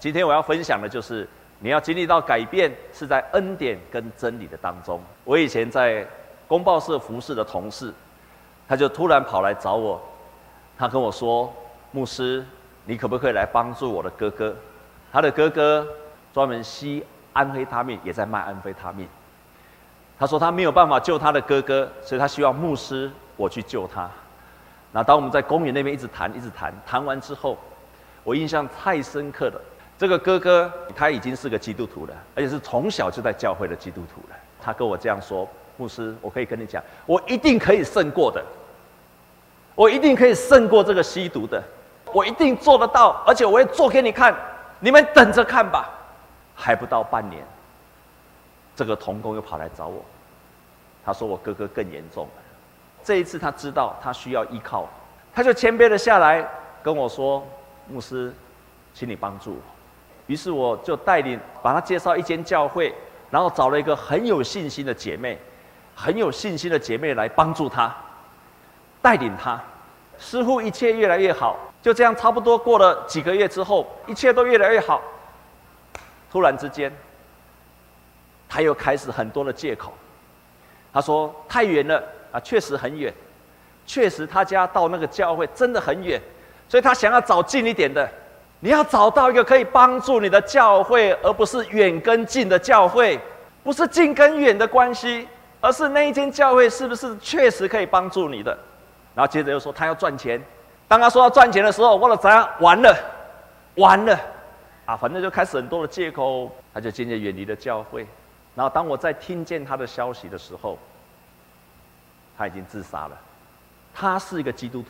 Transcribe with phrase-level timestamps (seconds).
[0.00, 4.98] 今天我要分享的就是，你要经历到改变，是在恩典跟真理的当中。
[5.24, 6.06] 我以前在
[6.48, 7.92] 公报社服侍的同事，
[8.66, 10.00] 他就突然跑来找我，
[10.78, 11.52] 他跟我说
[11.92, 12.42] ：“牧师，
[12.86, 14.56] 你可不可以来帮助我的哥哥？
[15.12, 15.86] 他的哥哥
[16.32, 19.06] 专门吸安非他命，也在卖安非他命。
[20.18, 24.08] 他说他没有办法救他的哥哥，所以他希望牧师我去救他。
[24.92, 27.58] 那当我们在公园那边一直谈，一直谈，谈完之后，
[28.24, 29.60] 我印象太深刻了。”
[30.00, 34.36] 这个哥哥他已经是个基督徒了，而且是从小就在教会的基督徒了。
[34.58, 35.46] 他跟我这样说
[35.76, 38.42] ：“牧师，我可以跟你讲，我一定可以胜过的，
[39.74, 41.62] 我一定可以胜过这个吸毒的，
[42.14, 44.34] 我一定做得到，而且我会做给你看，
[44.78, 45.90] 你们等着看吧。”
[46.56, 47.44] 还不到半年，
[48.74, 50.02] 这个童工又跑来找我，
[51.04, 52.42] 他说：“我哥哥更严重了，
[53.04, 54.88] 这一次他知道他需要依靠，
[55.34, 56.48] 他就谦卑的下来
[56.82, 57.46] 跟我说
[57.86, 58.32] ：‘牧师，
[58.94, 59.58] 请你帮助我。’”
[60.30, 62.94] 于是我就带领把他介绍一间教会，
[63.32, 65.36] 然后找了一个很有信心的姐妹，
[65.92, 67.92] 很有信心的姐妹来帮助他，
[69.02, 69.60] 带领他，
[70.18, 71.58] 似乎一切越来越好。
[71.82, 75.02] 就这样，差不多过了几个月之后，一切都越来越好。
[76.30, 76.96] 突然之间，
[78.48, 79.92] 他又开始很多的借口。
[80.92, 82.00] 他说太远了
[82.30, 83.12] 啊，确实很远，
[83.84, 86.22] 确实他家到那个教会真的很远，
[86.68, 88.08] 所以他想要找近一点的。
[88.60, 93.18] 你要找到一个可以帮助你的教会，而不是远跟近的教会，
[93.64, 95.26] 不是近跟远的关系，
[95.60, 98.56] 而是那一间教会是不是确实可以帮助你的？
[99.14, 100.40] 然后接着又说他要赚钱，
[100.86, 102.48] 当他说要赚钱的时候，我了怎样？
[102.60, 102.94] 完了，
[103.76, 104.20] 完了，
[104.84, 108.06] 啊，反正就开始很多的借口，他就渐渐远离了教会。
[108.54, 110.78] 然后当我在听见他的消息的时候，
[112.36, 113.18] 他已经自杀了。
[113.94, 114.88] 他是一个基督徒，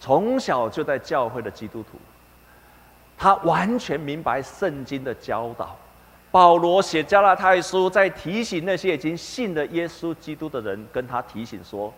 [0.00, 1.98] 从小就在教会的基督徒。
[3.18, 5.76] 他完全明白圣经的教导。
[6.30, 11.92] 保罗写加拉太书，在提醒那些已经信了耶稣基督的人，跟他提醒说：“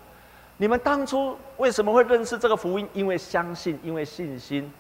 [0.57, 2.89] 你们当初为什么会认识这个福音？
[2.93, 4.73] 因为相信，因为信心。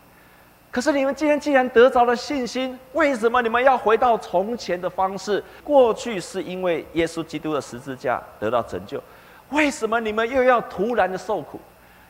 [0.70, 5.42] 可是你们今天既然得着了信心，为什么你们要回到从前的方式？
[5.64, 9.02] 过去是因为耶稣基督的十字架得到拯救，
[9.50, 11.60] 为什么你们又要突然的受苦？”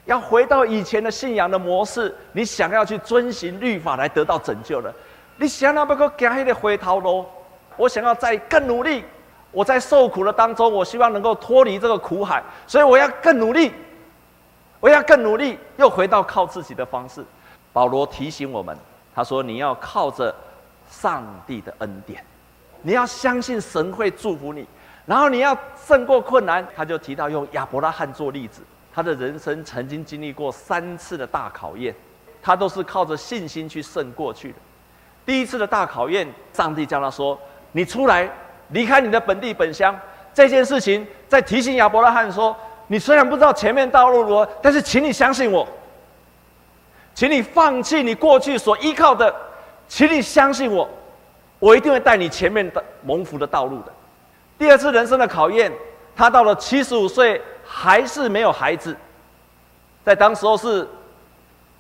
[0.06, 4.93] 要回到以前的信仰的模式，你想要去遵循律法来得到拯救了，
[5.37, 7.27] 你想要不够赶快的回头喽？
[7.77, 9.05] 我想要再更努力，
[9.53, 13.72] 我在受苦的当中，我希望能够脱离这个苦海，所以我要更努力，
[14.81, 17.25] 我要更努力，又回到靠自己的方式。
[17.72, 18.77] 保罗提醒我们，
[19.15, 20.34] 他说：“你要靠着
[20.91, 22.25] 上帝的恩典，
[22.82, 24.67] 你要相信神会祝福你，
[25.06, 25.56] 然后你要
[25.87, 28.62] 胜过困难。”他就提到用亚伯拉罕做例子。
[28.92, 31.94] 他的人生曾经经历过三次的大考验，
[32.42, 34.56] 他都是靠着信心去胜过去的。
[35.24, 37.38] 第一次的大考验，上帝叫他说
[37.70, 38.28] ：“你出来，
[38.70, 39.96] 离开你的本地本乡。”
[40.34, 42.56] 这件事情在提醒亚伯拉罕说
[42.88, 45.68] ：“你虽然不知道前面道路如何，但是请你相信我，
[47.14, 49.32] 请你放弃你过去所依靠的，
[49.86, 50.90] 请你相信我，
[51.60, 53.92] 我一定会带你前面的蒙福的道路的。”
[54.58, 55.70] 第二次人生的考验，
[56.16, 57.40] 他到了七十五岁。
[57.72, 58.97] 还是没有孩子，
[60.04, 60.86] 在当时候是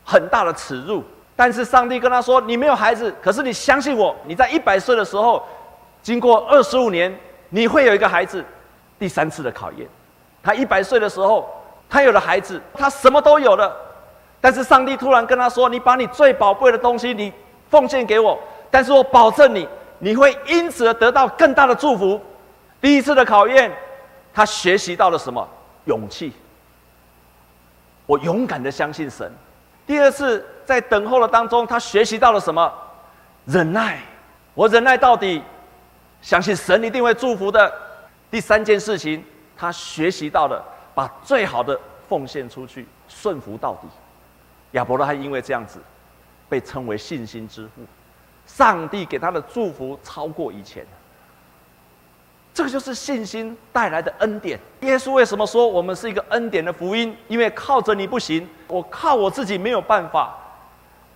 [0.04, 1.02] 很大的耻辱。
[1.34, 5.42] 但是上帝跟他说：“你没有孩子，可是你相信我，你在一百岁的时候，
[6.00, 7.18] 经过二十五年，
[7.48, 8.44] 你会有一个孩子。”
[9.00, 9.88] 第三次的考验，
[10.42, 11.50] 他一百岁的时候，
[11.88, 13.74] 他有了孩子，他什么都有了。
[14.40, 17.32] 但是上帝突然跟他说：“你把你最宝贵的东西，你
[17.68, 18.38] 奉献给我，
[18.70, 19.66] 但是我保证你，
[19.98, 22.20] 你会因此而得到更大的祝福。”
[22.80, 23.72] 第一次的考验，
[24.32, 25.46] 他学习到了什么？
[25.90, 26.32] 勇气，
[28.06, 29.28] 我勇敢的相信神。
[29.84, 32.72] 第二次在等候的当中，他学习到了什么？
[33.44, 33.98] 忍耐，
[34.54, 35.42] 我忍耐到底，
[36.22, 37.72] 相信神一定会祝福的。
[38.30, 39.24] 第三件事情，
[39.56, 40.64] 他学习到了
[40.94, 41.76] 把最好的
[42.08, 43.88] 奉献出去，顺服到底。
[44.72, 45.80] 亚伯拉罕因为这样子，
[46.48, 47.82] 被称为信心之父。
[48.46, 50.86] 上帝给他的祝福超过以前。
[52.52, 54.58] 这个就是信心带来的恩典。
[54.80, 57.16] 耶稣为什么说我们是一个恩典的福音？
[57.28, 60.36] 因为靠着你不行，我靠我自己没有办法，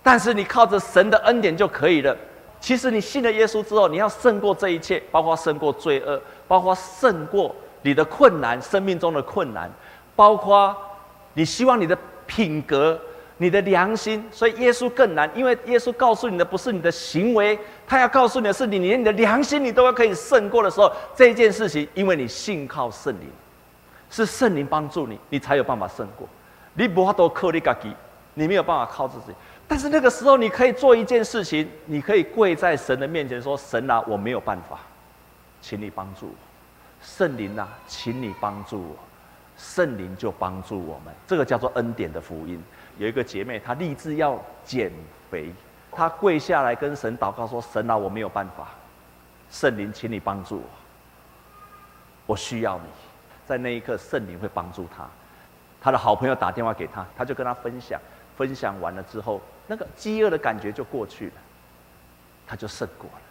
[0.01, 2.15] 但是你靠着神的恩典就可以了。
[2.59, 9.69] 其实你信了耶稣之后，你要胜过这一切，包括胜过罪恶，包括胜过你的困难，生命中的困难，
[10.15, 10.75] 包括
[11.33, 11.95] 你希望你的
[12.25, 12.99] 品格。
[13.37, 23.29] 你的良心，所以耶稣更难，因为耶稣告诉你的不是你的行为，他要告诉你的是，你连你的良心你都要可以胜过的时候，这件事情，因为你信靠圣灵，
[24.09, 26.27] 是圣灵帮助你，你才有办法胜过。
[26.73, 27.93] 你不要多靠你自己，
[28.33, 29.33] 你没有办法靠自己。
[29.67, 34.79] 但是那个时候，你可以做一件事情，你可以跪在神的面前说：“神啊，我没有办法，
[35.59, 36.33] 请你帮助我。
[37.01, 38.95] 圣灵啊，请你帮助我。
[39.57, 41.13] 圣灵就帮助我们。
[41.25, 42.61] 这个叫做恩典的福音。
[42.97, 44.91] 有一个姐妹，她立志要减
[45.29, 45.51] 肥，
[45.91, 48.69] 她跪下来跟神祷告说：‘神啊，我没有办法。
[49.49, 50.63] 圣灵，请你帮助我。
[52.25, 52.85] 我需要你。’
[53.45, 55.07] 在那一刻，圣灵会帮助她。
[55.79, 57.99] 她的好朋友打电话给她，她就跟她分享。
[58.35, 59.41] 分享完了之后。
[59.67, 61.33] 那个饥饿的感觉就过去了，
[62.45, 63.21] 她就胜过了。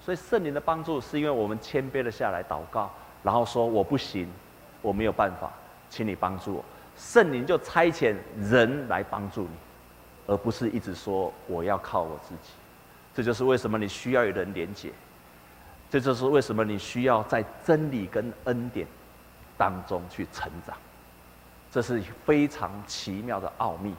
[0.00, 2.90] 所以圣灵的帮助是因为我们谦卑了下来祷告，
[3.22, 4.32] 然后说我不行，
[4.82, 5.50] 我没有办法，
[5.88, 6.64] 请你帮助我。
[7.00, 9.48] 圣灵就差遣人来帮助你，
[10.26, 12.50] 而不是一直说我要靠我自己。
[13.14, 14.92] 这就是为什么你需要与人连结，
[15.88, 18.86] 这就是为什么你需要在真理跟恩典
[19.56, 20.76] 当中去成长。
[21.72, 23.94] 这是非常奇妙的奥秘。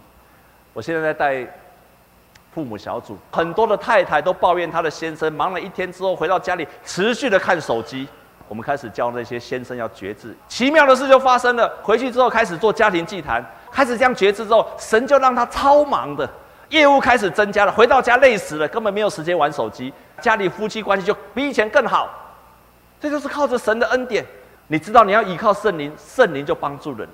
[0.73, 1.51] 我现在在带。
[2.53, 8.05] 父母小组，很多的太太都抱怨她的先生忙了一天之后回到家里持续的看手机。
[8.51, 11.73] 我们开始教那些先生要觉知，奇妙的事就发生了。
[11.81, 16.29] 回去之后开始做家庭祭坛，开始这样觉知之后，神就让他超忙的
[16.67, 17.71] 业务开始增加了。
[17.71, 22.09] 回到家累死了，根本没有时间玩手机，家里夫妻关系就比以前更好。
[22.99, 24.25] 这就是靠着神的恩典。
[24.67, 27.11] 你知道你要依靠圣灵，圣灵就帮助了你。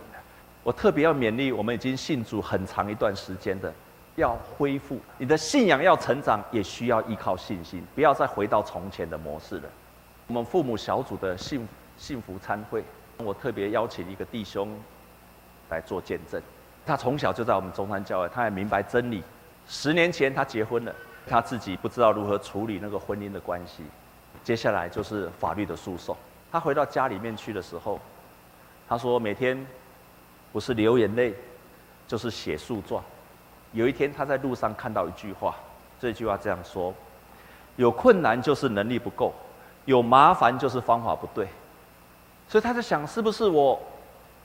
[0.64, 3.72] 我特别要勉励我们已经信主很长一段时间的。
[4.16, 9.70] 要恢复你的信仰，要成长，也需要依靠信心，不要再回到从前的模式了。
[10.28, 11.66] 我们父母小组的幸
[11.98, 12.84] 幸福餐会，
[13.18, 14.78] 我特别邀请一个弟兄
[15.70, 16.42] 来做见证。
[16.86, 19.24] 他从小就在我们中山教会，他也明白真理。
[19.68, 20.94] 十年前他结婚了，
[21.26, 23.84] 他自己不知道如何处理那个婚姻的关系。
[24.44, 26.16] 接下来就是法律的诉讼。
[26.52, 27.98] 他回到家里面去的时候，
[28.88, 29.66] 他说每天
[30.52, 31.34] 不是流眼泪，
[32.06, 33.02] 就是写诉状。
[33.72, 35.56] 有一天，他在路上看到一句话，
[36.02, 36.94] 这句话这样说
[37.76, 39.34] ：“有困难就是能力不够，
[39.88, 41.48] 有麻烦就是方法不对。”
[42.48, 43.82] 所以他在想，是不是我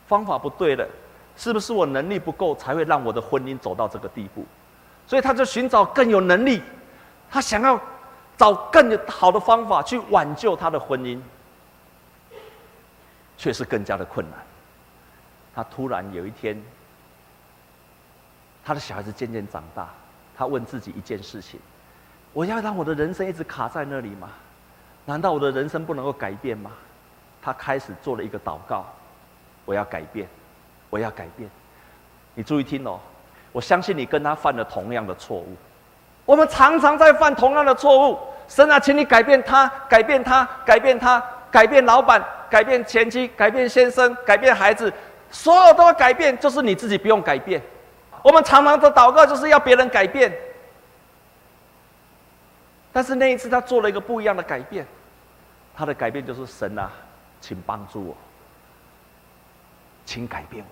[0.07, 0.89] 方法不对了？
[1.37, 4.45] 是不是我能力不够，才会让我的婚姻走到这个地步？
[5.07, 6.63] 所以他就寻找更有能力，
[7.31, 7.79] 他想要
[8.37, 11.21] 找更好的方法去挽救他的婚姻，
[13.37, 14.39] 却是更加的困难。
[15.55, 16.61] 他突然有一天。
[18.65, 19.89] 他的小孩子渐渐长大，
[20.37, 21.59] 他问自己一件事情：
[22.33, 24.29] 我要让我的人生一直卡在那里吗？
[25.05, 26.71] 难道我的人生不能够改变吗？
[27.43, 28.87] 他开始做了一个祷告：
[29.65, 30.29] 我要改变，
[30.91, 31.51] 我要改变。
[32.35, 33.01] 你注意听哦，
[33.51, 35.57] 我相信你跟他犯了同样的错误。
[36.25, 38.19] 我们常常在犯同样的错误。
[38.47, 44.93] 神啊，请你改变他，改变他，改变他，改变老板，改变前妻，改变先生，改变孩子，
[45.31, 47.61] 所有都要改变，就是你自己不用改变。
[48.23, 50.33] 我们常常的祷告就是要别人改变，
[52.93, 54.87] 但是那一次他做了一个不一样的改变，
[55.75, 56.91] 他的改变就是神啊，
[57.41, 58.17] 请帮助我，
[60.05, 60.71] 请改变我。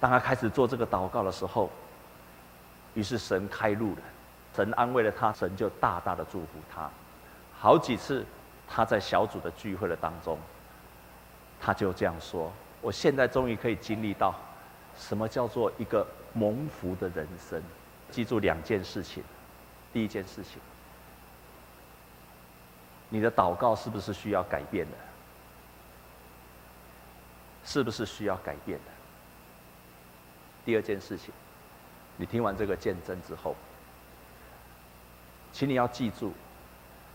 [0.00, 1.70] 当他开始做这个祷告的时候，
[2.94, 4.02] 于是神开路了，
[4.54, 6.90] 神安慰了他，神就大大的祝福他。
[7.56, 8.26] 好几次
[8.68, 10.38] 他在小组的聚会的当中，
[11.60, 12.52] 他就这样说
[12.82, 14.34] ：“我现在终于可以经历到
[14.96, 17.62] 什么叫做一个。”蒙福的人生，
[18.10, 19.22] 记住两件事情。
[19.92, 20.58] 第一件事情，
[23.12, 24.96] 你的祷告是不是需要改变的？
[27.62, 28.84] 是不是需要改变的？
[30.64, 31.30] 第二件事情，
[32.16, 33.54] 你听完这个见证之后，
[35.52, 36.32] 请你要记住，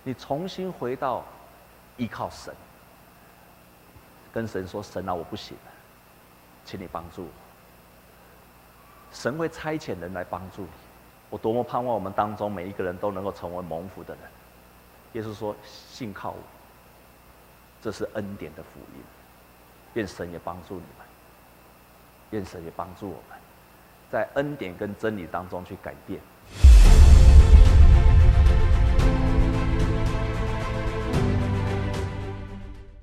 [0.03, 1.25] 你重新回到
[1.97, 2.53] 依靠神，
[4.31, 5.71] 跟神说：“神啊，我不行了，
[6.63, 7.29] 请你帮助我。”
[9.11, 10.69] 神会差遣人来帮助你，
[11.31, 14.23] 我多么盼望我们当中每一个人都能够成为蒙福的人。
[15.13, 16.39] 耶稣说：“信靠我，
[17.81, 19.03] 这是恩典的福音。”
[19.93, 21.07] 愿神也帮助你们，
[22.31, 23.39] 愿神也帮助我们，
[24.11, 26.21] 在恩典跟真理当中去改变。